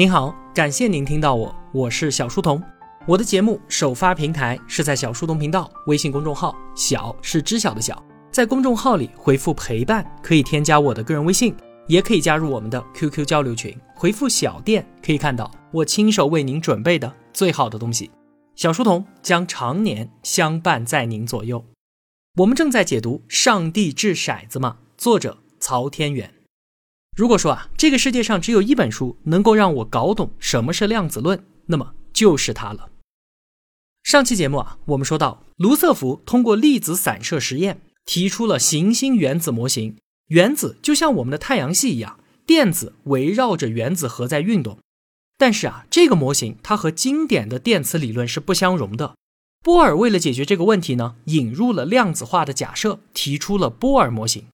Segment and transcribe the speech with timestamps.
[0.00, 2.58] 您好，感谢您听到我，我是小书童。
[3.06, 11.54] 我的节目首发平台是在小书童频道微信公众号，小是知晓的小，在公众号里回复陪伴，可以添加我的个人微信，
[11.86, 18.10] 也可以加入我们的 QQ 交流群，回复小店可以看到我亲手为您准备的最好的东西。
[18.56, 21.62] 小书童将常年相伴在您左右。
[22.38, 24.78] 我们正在解读《上帝掷骰子》吗？
[24.96, 26.39] 作者曹天元。
[27.20, 32.88] 如果说啊，这个世界上只有一本书能够让我搞懂什么是量子论，那么就是它了。
[34.02, 39.98] 上期节目啊，我们说到卢瑟福通过粒子散射实验提出了行星原子模型，
[40.28, 44.78] 原子就像我们的太阳系一样，电子围绕着原子核在运动。
[45.36, 49.14] 但是啊，这个模型它和经典的电磁理论是不相容的。
[49.62, 54.46] 波尔为了解决这个问题呢，引入了量子化的假设，提出了波尔模型。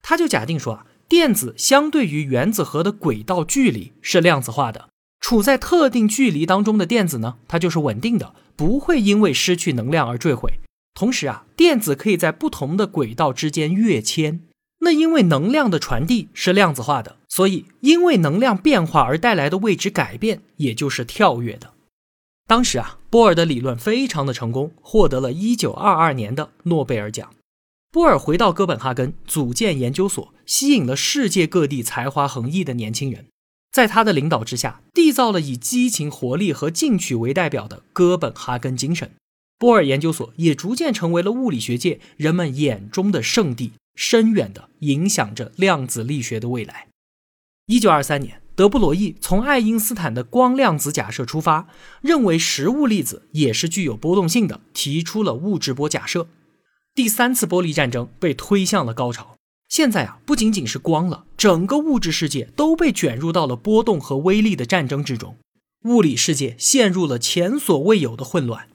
[0.00, 0.86] 他就假定说啊。
[1.08, 4.88] 电子相对于原子核的轨道距离是量子化的，
[5.20, 10.60] 处在特定距离当中的电子呢，它就是稳定的，不会因为失去能量而坠毁。
[10.94, 14.40] 同时啊，电子可以在不同的轨道之间跃迁。
[14.80, 21.72] 那因为能量的传递是量子化的，所以因为能量变化而带来的位置改变，也就是跳跃的。
[22.46, 27.30] 当时啊，波尔的理论非常的成功，获得了一九二二年的诺贝尔奖。
[27.94, 33.26] 波尔回到哥本哈根，组建研究所，吸引了世界各地才华横溢的年轻人。
[33.70, 39.12] 在他的领导之下，缔造了以激情、活力和进取为代表的哥本哈根精神。
[39.60, 46.88] 波尔研究所也逐渐成为了物理学界人们眼中的圣地，深远地影响着量子力学的未来。
[47.66, 51.68] 一九二三年，德布罗意从爱因斯坦的光量子假设出发，
[52.00, 56.26] 认为实物粒子也是具有波动性的，提出了物质波假设。
[56.94, 59.36] 第三次玻璃战争被推向了高潮。
[59.68, 65.36] 现在啊，不仅仅是光了，整个物质世界都被卷入到了波动和威力的战争之中，
[65.82, 68.68] 物理世界陷入了前所未有的混乱。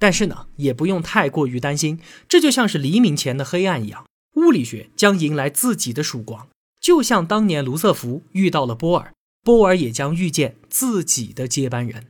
[0.00, 6.48] 但是呢，也不用太过于担心，这就像是黎明前的黑暗一样，物理学将迎来自己的曙光。
[6.80, 12.06] 就像当年卢瑟福遇到了波尔，波尔也将遇见自己的接班人。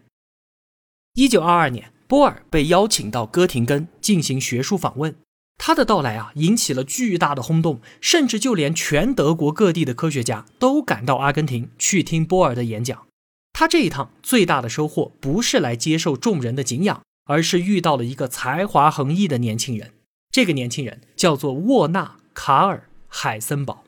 [1.15, 5.17] 一九二二年，波尔被邀请到哥廷根进行学术访问。
[5.65, 13.07] 他的到来啊，引起了巨大的轰动，甚至就连全德国各地的科学家都赶到阿根廷去听波尔的演讲。
[13.53, 19.93] 他这一趟最大的收获不是来接受众人的敬仰，而是遇到了一个才华横溢的年轻人。
[20.33, 23.85] 这个年轻人叫做沃纳·卡尔·海森堡。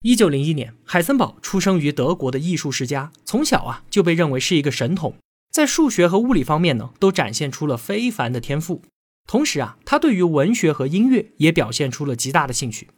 [0.00, 5.14] 一九零一年，海森堡出生于德国的艺术世家，从小啊就被认为是一个神童，
[5.52, 8.80] 在数学和物理方面呢，都展现出了非凡的天赋。
[9.28, 12.88] 同时啊，他对于文学和音乐也表现出了极大的兴趣。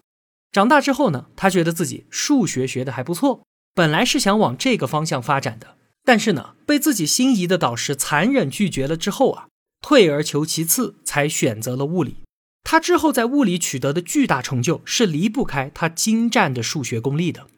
[0.53, 5.77] 长大之后呢，他觉得自己数学学的还不错，本来是想往这个方向发展的。
[6.05, 9.49] 但是呢，被自己心仪的导师残忍拒绝了之后啊，
[9.83, 12.19] 退而求其次，才选择了物理。
[12.63, 17.49] 他之后在物理取得的巨大成就，是离不开他精湛的数学功力的。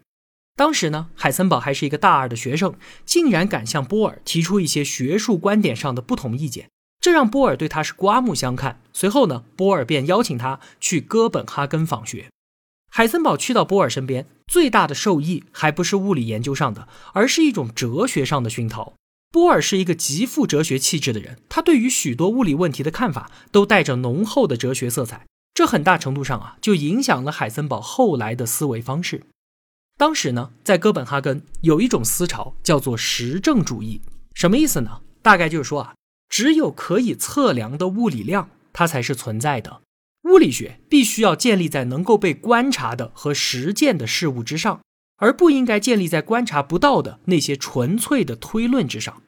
[0.57, 2.75] 当时呢，海森堡还是一个大二的学生，
[3.05, 6.69] 竟然敢向波尔提出一些学术观点上的不同意见。
[7.03, 8.81] 这让波尔对他是刮目相看。
[8.93, 12.31] 随后呢，波尔便邀请他去哥本哈根访学。
[12.91, 18.95] 海森堡去到波尔身边，最大的受益还不是物理研究上的，而是一种哲学上的熏陶。
[19.33, 25.27] 波尔是一个极富哲学气质的人，他对于许多物理问题的看法都带着浓厚的哲学色彩。
[25.53, 29.27] 这很大程度上啊，就影响了海森堡后来的思维方式。
[29.99, 34.01] 当时呢，在哥本哈根有一种思潮叫做实证主义，
[34.35, 35.01] 什么意思呢？
[35.21, 35.95] 大概就是说啊。
[36.33, 39.83] 只有可以测量的物理量，它才是存在的。
[40.23, 44.81] 物理学必须要建立在能够被观察的和实践的事物之上，
[45.19, 49.23] 而不应该建立在观察不到的那些纯粹的推论之上。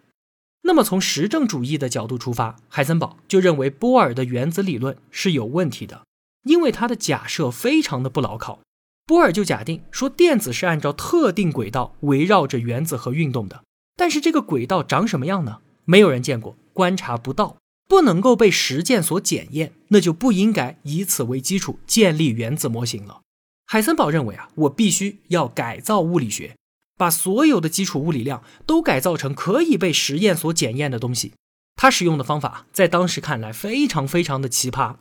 [0.63, 6.07] 那么，从实证主义的角度出发，海森堡就认为波尔的原子理论是有问题的，
[6.45, 8.61] 因为他的假设非常的不牢靠。
[9.05, 13.63] 波尔就假定说，电子是按照特定轨道围绕着原子核运动的，
[13.95, 15.59] 但是这个轨道长什么样呢？
[15.85, 16.57] 没有人见过。
[16.75, 17.57] 观察不到，
[17.89, 23.23] 不能够被实践所检验，那就不应该以此为基础建立原子模型了。
[23.67, 26.55] 海森堡认为啊，我必须要改造物理学，
[26.99, 31.33] 把所有的基础物理量都改造成可以被实验所检验的东西。
[31.77, 34.97] 他使用的方法在当时看来非常非常的奇葩。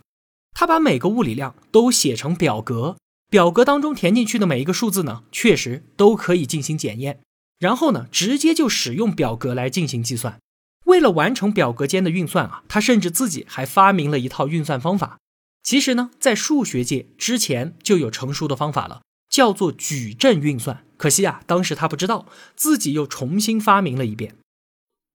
[0.55, 2.97] 他把每个物理量都写成表格，
[3.29, 7.19] 表格当中填进去的每一个数字呢，确实都可以进行检验。
[7.59, 10.39] 然后呢，直接就使用表格来进行计算。
[10.85, 15.17] 为了完成表格间的运算啊，他甚至自己还发明了一套运算方法。
[15.63, 20.85] 其实呢，在数学界之前就有成熟的方法了，叫做矩阵运算。
[20.97, 22.25] 可惜啊，当时他不知道，
[22.55, 24.35] 自己又重新发明了一遍。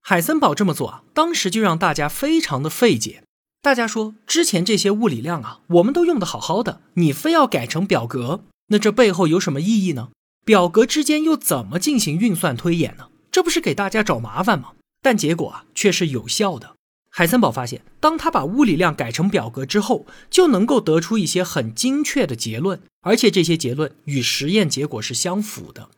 [0.01, 3.23] 海森堡这么做啊，当时就让大家非常的费解。
[3.61, 10.09] 大家说，之前这些物理量啊，我们都用的好好的，你非要改成表格，那这背后有什么意义呢？
[10.45, 13.09] 表格之间又怎么进行运算推演呢？
[13.29, 14.71] 这不是给大家找麻烦吗？
[15.01, 16.75] 但结果啊，却是有效的。
[17.11, 25.89] 海森堡发现，当他把物理量改成表格之后，就能够得出一些很精确的结论，而且这些结论与实验结果是相符的。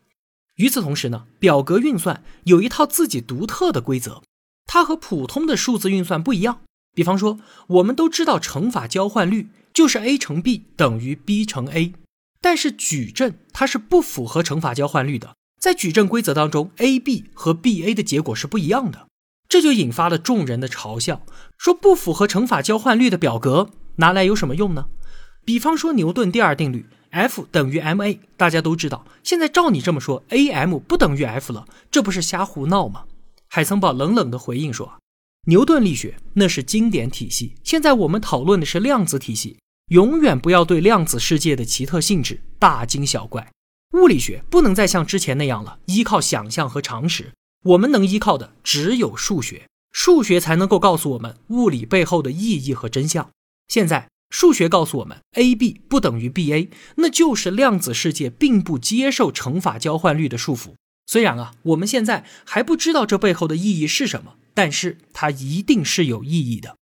[0.55, 4.23] 与此同时呢，表格运算有一套自己独特的规则，
[4.65, 6.61] 它和普通的数字运算不一样。
[6.93, 11.93] 比方说，我们都知道乘法交换律就是 a 乘 b 等于 b 乘 a，
[12.39, 19.07] 但是矩阵它是不符合乘法交换律的，在矩阵规则当中，a b 和 b a 的结果是不一样的，
[19.47, 21.21] 这就引发了众人的嘲笑，
[21.55, 24.87] 说不符合乘法交换律的表格拿来有什么用呢？
[25.45, 33.03] 比方说牛顿第二定律，F 等于 ma，大家都知道，现在照你这么说，am 不等于 F 了，这不是瞎胡闹吗？
[33.47, 34.97] 海森堡冷冷地回应说。
[35.45, 39.57] 牛顿力学那是经典体系，现在我们讨论的是量子体系。
[39.89, 43.51] 永远不要对量子世界的奇特性质大惊小怪。
[43.93, 47.31] 物理学不能再像之前那样了，依靠想象和常识。
[47.63, 53.29] 我们能依靠的只有数学，数学才能够告诉我们物理背后的意义和真相。
[53.67, 60.75] 现在数学告诉我们，a b 不等于 b a，那就是量子世界并不接受乘法交换律的束缚。
[61.05, 64.35] 虽然啊，我们现在还不知道这背后的意义是什么。
[64.53, 66.75] 但是它一定是有意义的。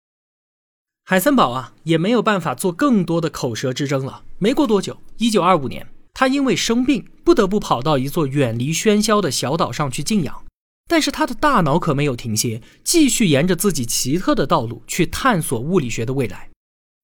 [1.05, 4.23] 海森堡啊，也没有办法做更多的口舌之争了。
[4.39, 5.89] 没过多久，一九二五年，
[6.19, 10.47] 他因为生病，不得不跑到一座远离喧嚣的小岛上去静养。
[10.89, 16.49] 但是他的大脑可没有停歇，继续沿着自己奇特的道路去探索物理学的未来。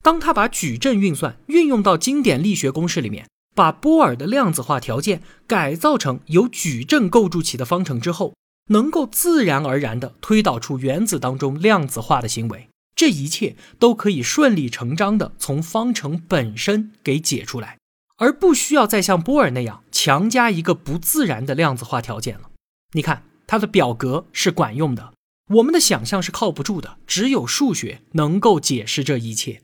[0.03, 8.33] 当他把矩阵运算运用到经典力学公式里面，把波尔的量子化条件改造成由矩阵构筑起的方程之后。
[8.71, 17.77] 能够自然而然地推导出原子当中量子化的行为，这一切都可以顺理成章地从方程本身给解出来，
[18.23, 22.51] 而不需要再像波尔那样强加一个不自然的量子化条件了。
[22.93, 25.13] 你看，它的表格是管用的，
[25.55, 29.63] 我们的想象是靠不住的，只有数学能够解释这一切。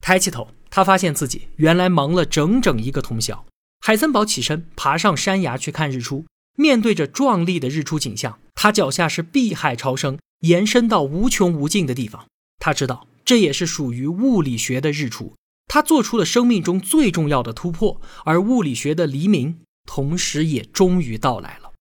[0.00, 3.44] 抬起头，他发现自己原来忙了整整一个通宵。
[3.80, 6.24] 海森堡起身，爬上山崖去看日出。
[6.56, 12.24] 面对着壮丽的日出景象，他脚下是碧海潮生，延伸到无穷无尽的地方。
[12.58, 15.34] 他知道这也是属于物理学的日出，
[15.66, 21.72] 他做出了生命中最重要的突破，而物理学的黎明同时也终于到来了。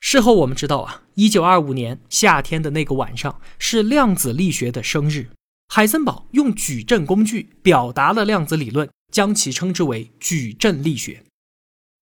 [0.00, 5.30] 事后我们知道啊，一九二五年夏天的那个晚上是量子力学的生日。
[5.68, 11.24] 海森堡用矩阵工具表达了量子理论，将其称之为矩阵力学。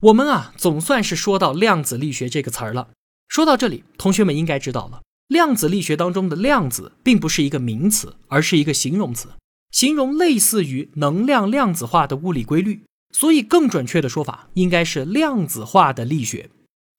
[0.03, 2.91] 我们啊，总算是说到量子力学这个词儿了。
[3.29, 9.31] 说到这里，同学们应该知道了，量子力学当中的量子并不是一个名词，而是一个形容词，
[9.75, 12.85] 形容类似于能量量子化的物理规律。
[13.13, 16.49] 所以，更准确的说法应该是量子化的力学。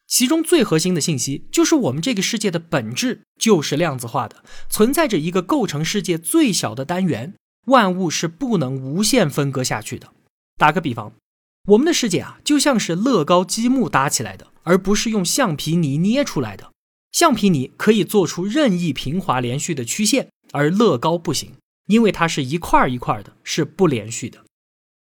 [0.07, 7.33] 其中最核心的信息就是，我们这个世界的本质就是量子化的，存在着一个构成世界最小的单元，
[7.68, 10.12] 万物是不能无限分割下去的。
[10.57, 11.13] 打个比方。
[11.69, 16.72] 我们的世界啊，就像是乐高积木搭起来的，而不是用橡皮泥捏出来的。
[17.12, 21.53] 橡皮泥可以做出任意平滑连续的曲线，而乐高不行，
[21.88, 24.44] 因为它是一块一块的，是不连续的。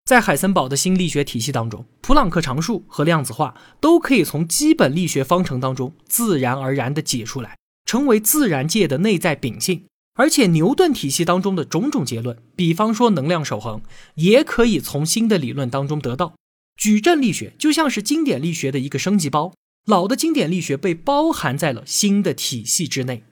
[0.05, 9.85] 在海森堡的新力学体系当中，普朗克常数和量子化都可以从基本力学方程当中自然而然地解出来，成为自然界的内在秉性。
[10.15, 13.81] 而且牛顿体系当中的种种结论，比方说能量守恒，
[14.15, 16.35] 也可以从新的理论当中得到。
[16.75, 19.53] 矩阵力学就像是经典力学的一个升级包，
[19.85, 23.23] 老的经典力学被包含在了新的体系之内。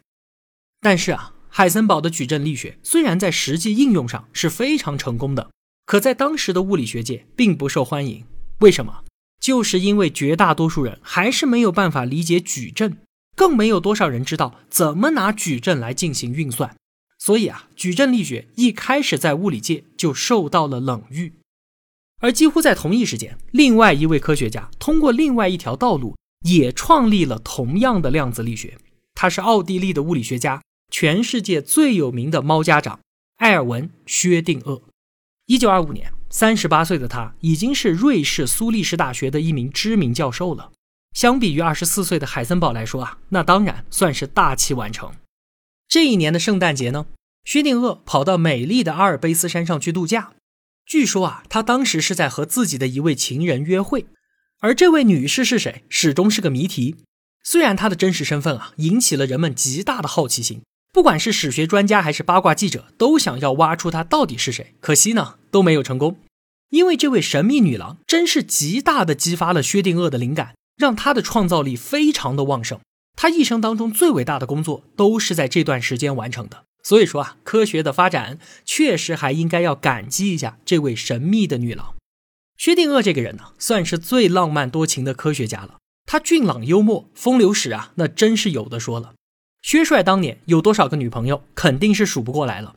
[0.79, 5.49] 但是啊，海森堡的矩阵力学虽然在实际应用上是非常成功的，
[5.85, 8.23] 可在当时的物理学界并不受欢迎。
[8.59, 9.03] 为什么？
[9.41, 12.97] 就是因为绝大多数人还是没有办法理解矩阵，
[13.35, 16.75] 更没有多少人知道怎么拿矩阵来进行运算。
[17.17, 21.33] 所以啊，矩阵力学一开始在物理界就受到了冷遇。
[22.21, 28.77] 而几乎在同一时间，另外一位科学家通过另外一条道路，也创立了同样的量子力学。
[29.15, 32.99] 他是奥地利的物理学家，全世界最有名的猫家长
[33.37, 34.81] 埃尔文·薛定谔。
[35.45, 40.71] 一九二五年，三十八岁的他已经是瑞士苏黎世大学的一名知名教授了。
[41.13, 45.11] 相比于二十四岁的海森堡来说啊，那当然算是大器晚成。
[45.87, 47.07] 这一年的圣诞节呢，
[47.43, 50.33] 薛定谔跑到美丽的阿尔卑斯山上去度假。
[50.85, 54.05] 据说啊，他当时是在和自己的一位情人约会，
[54.59, 56.97] 而这位女士是谁，始终是个谜题。
[57.43, 66.17] 虽然她的真实身份啊，引起了人们极大的好奇心，不管是史学专家还是八卦记者，都想要挖出她到底是谁，可惜呢，都没有成功。
[66.69, 72.79] 因为这位神秘女郎真是极大的激发了薛定谔的灵感，让他的创造力非常的旺盛。
[73.15, 76.63] 他一生当中最伟大的工作都是在这段时间完成的。
[76.83, 81.95] 所以说啊，科学的发展确实还应该要感激一下这位神秘的女郎。
[82.57, 85.77] 薛定谔这个人呢，算是最浪漫多情的科学家了。
[86.05, 89.13] 他俊朗幽默，风流史啊，那真是有的说了。
[89.61, 92.75] 薛帅当年有多少个女朋友，肯定是数不过来了。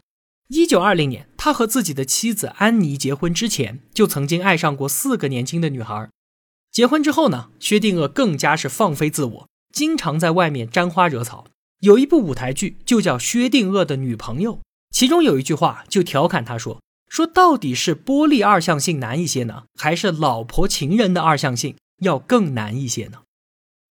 [0.49, 6.09] 一九二零年，他和自己的妻子安妮结婚之前，就曾经爱上过四个年轻的女孩。
[6.71, 11.47] 结婚之后呢，薛定谔更加是放飞自我，经常在外面沾花惹草。
[11.81, 14.57] 有一部舞台剧就叫《薛定谔的女朋友》，
[14.91, 23.23] 其中有一句话就调侃他说：“说到底是玻璃二象性难一些呢，还是老婆情人的二象性要更难一些呢？”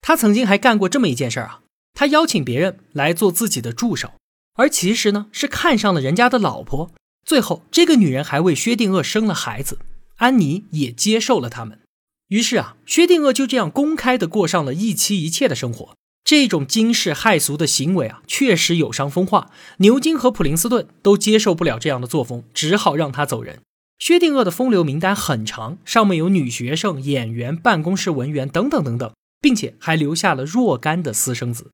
[0.03, 1.61] 他曾经还干过这么一件事儿啊，
[2.01, 4.13] 他邀请别人来做自己的助手。
[4.55, 6.93] 而其实呢，是看上了人家的老婆。
[7.27, 9.81] 最后，这个女人还为薛定谔生了孩子，
[10.17, 11.81] 安妮也接受了他们。
[12.29, 15.95] 于是啊，薛定谔就这样公开的过上了一妻一妾的生活。
[16.25, 19.51] 这种惊世骇俗的行为啊，确实有伤风化。
[19.77, 23.61] 牛津和普林斯顿都接受不了这样的作风，只好让他走人。
[23.99, 31.71] 薛定谔的风流名单很长，上面有女学生、演员、办公室文员等等等等，并且还留下了若干的私生子。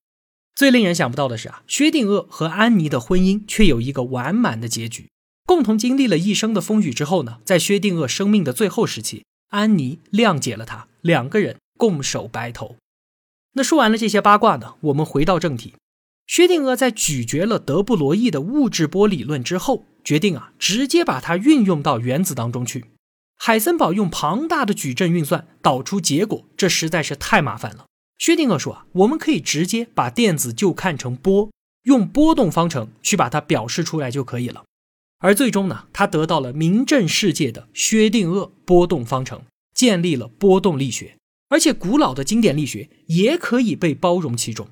[0.57, 5.11] 最令人想不到的是啊，薛定谔和安妮的婚姻却有一个完满的结局。
[5.45, 12.77] 共同经历了一生的风雨之后呢，在薛定谔生命的最后时期，安妮谅解了他，两个人共守白头。
[13.53, 15.75] 那说完了这些八卦呢，我们回到正题。
[16.27, 22.87] 薛定谔在咀嚼了德布罗意的物质波理论之后，决定啊，直接把它运用到原子当中去。
[23.37, 27.85] 海森堡用庞大的矩阵运算导出结果，这实在是太麻烦了。
[28.19, 31.51] 薛定谔说啊，我们可以直接把电子就看成波，
[31.83, 34.65] 用波动方程去把它表示出来就可以了。
[35.19, 39.43] 而最终呢，他得到了名震世界的薛定谔波动方程，
[39.75, 41.17] 建立了波动力学，
[41.49, 44.69] 而且古老的经典力学也可以被包容其中。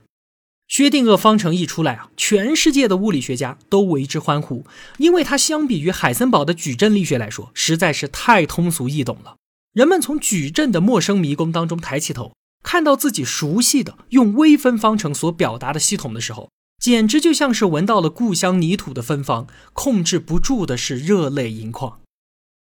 [0.66, 4.64] 薛定谔方程一出来啊，全世界的物理学家都为之欢呼，
[4.96, 9.36] 因为它相比于海森堡的矩阵力学来说，实在是太通俗易懂了。
[9.74, 12.32] 人们从矩阵的陌生迷宫当中抬起头。
[12.64, 16.50] 看到自己熟悉的用微分方程所表达的系统的时候，
[16.83, 22.00] 简直就像是闻到了故乡泥土的芬芳，控制不住的是热泪盈眶。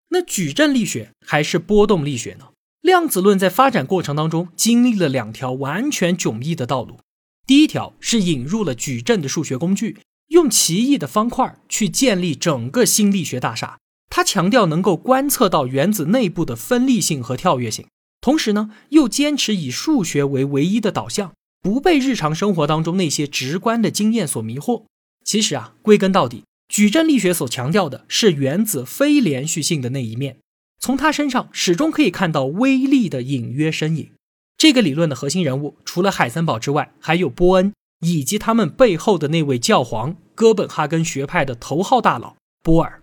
[0.10, 2.46] 那矩阵力学还是波动力学呢？
[2.82, 7.00] 量子论在发展过程当中经历了两条完全迥异的道路。
[7.46, 13.78] 第一条是引入了矩阵的数学工具，用奇异的方块去建立整个新力学大厦。
[14.10, 17.86] 它强调能够观测到原子内部的分立性和跳跃性。
[18.22, 24.84] 同时呢，又坚持以数学为唯一的导向，不被日常生活当中那些直观的经验所迷惑。
[25.24, 30.38] 其实啊，归根到底，矩阵力学所强调的是原子非连续性的那一面。
[30.80, 34.12] 从它身上始终可以看到微粒的隐约身影。
[34.58, 43.02] 这个理论的核心人物，除了海森堡之外，还有波恩以及他们背后的那位教皇——哥本哈根学派的头号大佬波尔。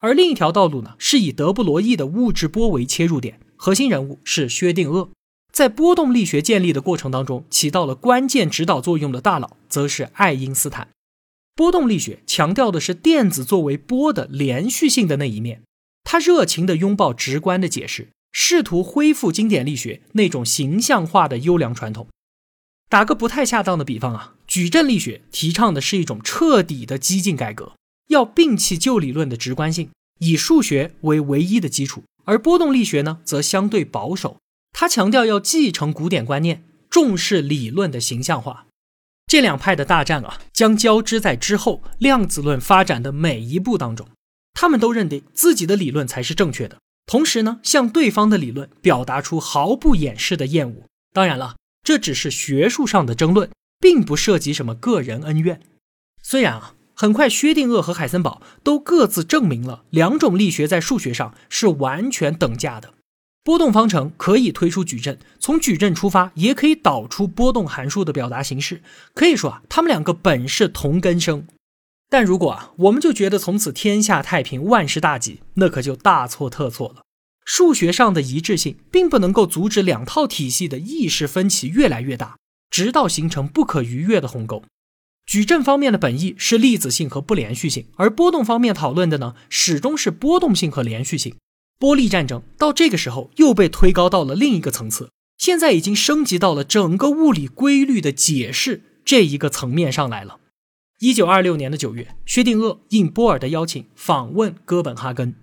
[0.00, 3.38] 而另一条道路呢，是以德布罗意的物质波为切入点。
[3.64, 5.10] 核心人物是薛定谔，
[5.52, 10.88] 在波动力学建立的过程当中起到了关键指导作用的大佬，则是爱因斯坦。
[11.54, 15.62] 波动力学强调的是电子作为波的连续性的那一面，
[16.02, 22.08] 他热情地拥抱直观的解释，试图恢复经典力学那种形象化的优良传统。
[22.88, 27.74] 打个不太恰当的比方啊，矩阵力学提倡的是一种彻底的激进改革，
[28.08, 32.02] 要摒弃旧理论的直观性，以数学为唯一的基础。
[32.24, 34.38] 而波动力学呢，则相对保守，
[34.72, 38.66] 它强调要继承古典观念，重视理论的形象化。
[39.26, 44.06] 这两派的大战啊，将交织在之后量子论发展的每一步当中。
[44.54, 50.84] 他们都认定自己的理论才是正确的，同时呢，向对方的理论表达出毫不掩饰的厌恶。
[51.12, 53.50] 当然了，这只是学术上的争论，
[53.80, 55.60] 并不涉及什么个人恩怨。
[56.22, 56.74] 虽然啊。
[57.02, 62.94] 很快，薛定谔和海森堡都各自证明了两种力学在数学上是完全等价的。
[63.42, 68.82] 波动方程可以推出矩阵，从矩阵出发也可以导出波动函数的表达形式。
[69.14, 71.44] 可以说啊，他们两个本是同根生。
[72.08, 77.02] 但如果啊，我们就觉得从此天下太平、万事大吉，那可就大错特错了。
[77.44, 82.36] 数学上的一致性并不能够阻止两套体系的意识分歧越来越大，
[82.70, 84.62] 直到形成不可逾越的鸿沟。
[85.32, 91.36] 矩阵方面的本意是粒子性和不连续性，而波动方面讨论的呢，始终是波动性和连续性。
[91.78, 95.08] 波粒战争到这个时候又被推高到了另一个层次，
[95.38, 100.38] 现在已经升级到了整个物理规律的解释这一个层面上来了。
[100.98, 105.34] 一九二六年的九月，薛定谔应波尔的邀请访问哥本哈根，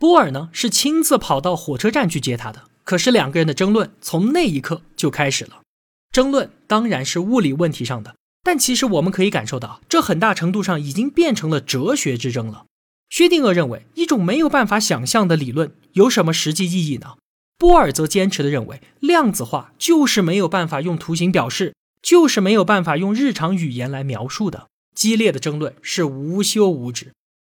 [0.00, 2.64] 波尔呢是亲自跑到火车站去接他的。
[2.82, 5.62] 可是两个人的争论从那一刻就开始了，
[6.10, 12.66] 争论当然是物理问题上的，但其实我们可以感受到，这很大程度上已经变成了哲学之争了。
[13.10, 17.16] 薛定谔认为，一种没有办法想象的理论有什么实际意义呢？
[17.58, 24.68] 波尔则坚持的认为，量子化就是没有办法用图形表示，就是没有办法用日常语言来描述的。
[24.94, 27.12] 激烈的争论是无休无止。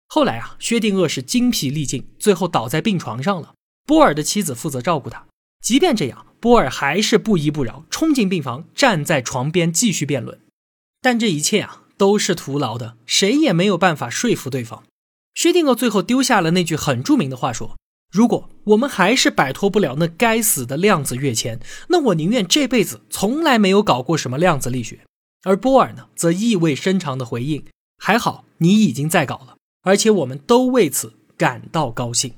[0.09, 3.53] 后来啊，薛定谔是精疲力尽，最后倒在病床上了。
[3.85, 5.27] 波尔的妻子负责照顾他。
[5.63, 10.41] 即便这样，波尔还是不依不饶，冲进病房，站在床边继续辩论。
[11.01, 14.85] 但这一切啊，都是徒劳的，谁也没有办法说服对方。
[15.35, 17.77] 薛定谔最后丢下了那句很著名的话说
[18.11, 25.01] ：“如果我们还是摆脱不了那该死的量子跃迁，那我宁愿这辈子从来没有搞过什么量子力学。”
[25.45, 27.65] 而波尔呢，则意味深长地回应
[28.03, 32.35] ：“还好你已经在搞了，而且我们都为此感到高兴。”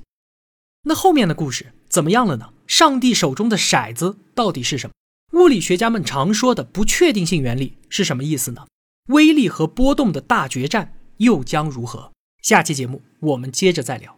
[0.85, 2.49] 那后面的故事怎么样了呢？
[2.67, 4.93] 上帝手中的骰子到底是什么？
[5.33, 8.65] 物理学家们常说的不确定性原理是什么意思呢？
[9.07, 12.11] 威力和波动的大决战又将如何？
[12.43, 14.13] 下期节目我们接着再聊。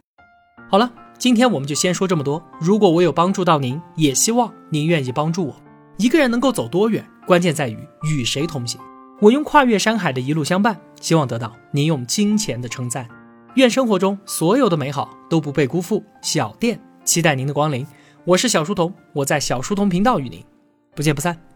[0.68, 2.44] 好了，今天我们就先说这么多。
[2.60, 5.54] 如果我有帮助到您，也希望您愿意帮助我。
[5.98, 7.78] 一个人能够走多远，关键在于
[8.10, 8.80] 与谁同行。
[9.20, 13.08] 我用跨越山海的一路相伴，希望得到您用金钱的称赞。
[13.54, 16.04] 愿生活中所有的美好都不被辜负。
[16.22, 17.86] 小店期待您的光临。
[18.24, 20.44] 我是小书童，我在小书童频道与您
[20.94, 21.53] 不见不散。